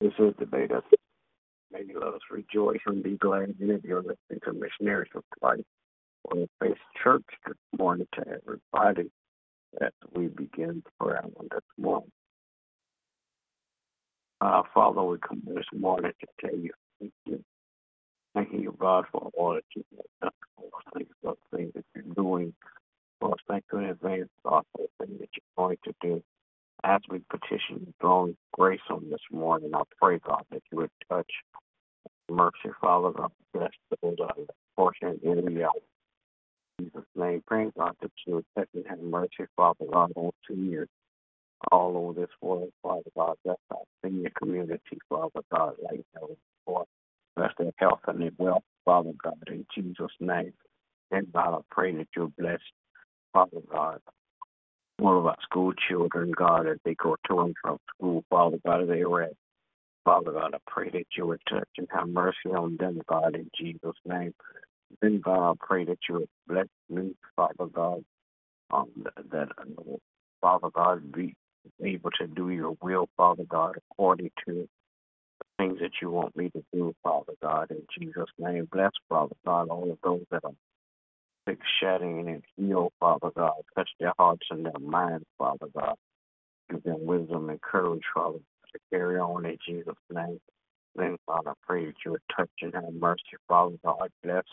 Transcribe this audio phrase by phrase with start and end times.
[0.00, 0.84] This is the day that
[1.72, 3.80] maybe let us rejoice and be glad in it.
[3.82, 5.62] You're listening to Missionaries of Christ
[6.30, 7.24] on the Faith Church.
[7.46, 9.10] Good morning to everybody
[9.80, 12.12] as we begin prayer on this morning.
[14.42, 17.42] Uh, Father, we come this morning to tell you thank you.
[18.34, 19.86] Thank you, God, for all that you've
[20.20, 20.84] done for us.
[20.92, 22.52] Thank you for the things that you're doing
[23.18, 23.38] for us.
[23.48, 26.22] Thank you in advance, God, for the things that you're going to do.
[26.88, 30.90] As we petition the throne grace on this morning, I pray, God, that you would
[31.10, 31.30] touch
[32.30, 34.32] mercy, Father, God, bless those uh,
[34.76, 35.70] portion in the uh,
[36.80, 37.42] Jesus' name.
[37.44, 40.88] Praying, God, that you would touch and have mercy, Father, God, on seniors
[41.72, 43.34] all over this world, Father God.
[43.44, 46.84] Bless our senior community, Father God, like never before.
[47.34, 50.52] Bless their health and their wealth, Father God, in Jesus' name.
[51.10, 52.60] And God, I pray that you bless,
[53.32, 54.00] Father God,
[54.98, 59.04] of our school children, God, as they go to and from school, Father God, they
[59.04, 59.34] rest.
[60.04, 63.50] Father God, I pray that you would touch and have mercy on them, God, in
[63.58, 64.32] Jesus' name.
[65.02, 68.04] Then, God, I pray that you would bless me, Father God,
[68.72, 68.88] um,
[69.32, 69.96] that, uh,
[70.40, 71.34] Father God, be
[71.82, 74.68] able to do your will, Father God, according to
[75.42, 78.68] the things that you want me to do, Father God, in Jesus' name.
[78.70, 80.52] Bless, Father God, all of those that are
[81.80, 83.54] shedding, and heal, Father God.
[83.74, 85.96] Touch their hearts and their minds, Father God.
[86.70, 90.40] Give them wisdom and courage, Father, to carry on in Jesus' name.
[90.96, 94.10] Then, Father, I pray that you would touch and have mercy, Father God.
[94.22, 94.44] Bless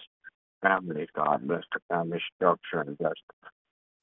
[0.62, 1.48] families, God.
[1.48, 3.14] Bless the family structure and bless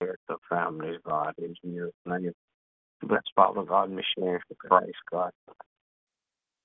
[0.00, 2.32] the families, God, in Jesus' name.
[3.02, 5.30] Bless, Father God, missionaries for Christ, God.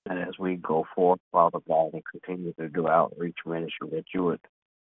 [0.08, 4.24] And as we go forth, Father God, and continue to do outreach ministry, that you
[4.26, 4.40] would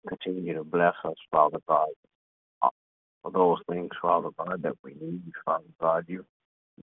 [0.08, 1.88] continue to bless us, Father God,
[3.22, 6.06] for those things, Father God, that we need, Father God.
[6.08, 6.25] You,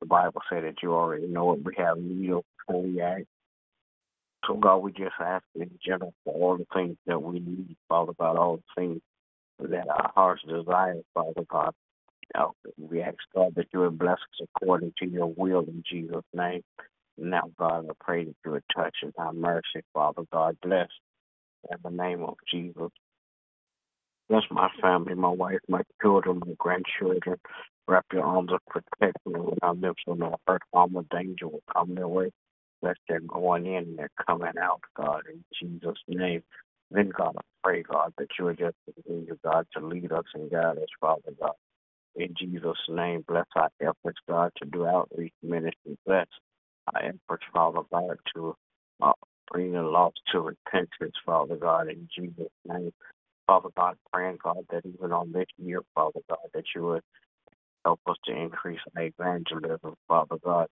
[0.01, 3.27] the Bible said that you already know what we have need of before we act.
[4.47, 8.13] So, God, we just ask in general for all the things that we need, Father
[8.19, 9.01] God, all the things
[9.61, 11.73] that our hearts desire, Father God.
[12.35, 16.25] Now, we ask, God, that you would bless us according to your will in Jesus'
[16.35, 16.63] name.
[17.19, 20.57] Now, God, I pray that you would touch and have mercy, Father God.
[20.63, 20.89] Bless
[21.71, 22.91] in the name of Jesus.
[24.33, 27.37] Bless my family, my wife, my children, my grandchildren.
[27.87, 31.95] Wrap your arms of protection around them so no hurt, harm, or danger will come
[31.95, 32.31] their way.
[32.81, 36.43] Bless their going in and their coming out, God, in Jesus' name.
[36.91, 40.51] Then, God, I pray, God, that you would just continue, God, to lead us and
[40.51, 41.53] guide us, Father God.
[42.17, 45.99] In Jesus' name, bless our efforts, God, to do outreach ministry.
[46.07, 46.29] Bless
[46.95, 48.57] our efforts, Father God, to
[49.03, 49.13] uh,
[49.53, 52.93] bring the lost to repentance, Father God, in Jesus' name.
[53.47, 57.03] Father God, praying, God, that even on this year, Father God, that you would
[57.85, 60.69] help us to increase our evangelism, Father God,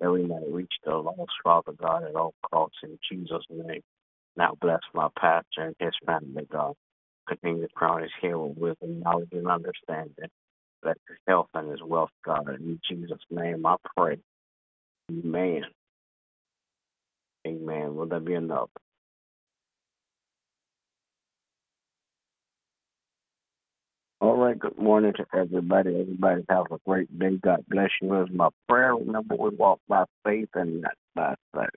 [0.00, 3.82] that we might reach the lost, Father God, at all costs in Jesus' name.
[4.36, 6.74] Now bless my pastor and his family, God.
[7.28, 10.30] Continue to crown his head with wisdom, knowledge, and understanding.
[10.82, 12.48] Bless his health and his wealth, God.
[12.48, 14.18] In Jesus' name I pray.
[15.10, 15.62] Amen.
[17.46, 17.94] Amen.
[17.94, 18.70] Will there be enough?
[24.24, 26.00] All right, good morning to everybody.
[26.00, 27.36] Everybody have a great day.
[27.42, 28.22] God bless you.
[28.22, 28.94] Is my prayer.
[28.96, 31.68] Remember, we walk by faith and not by sight.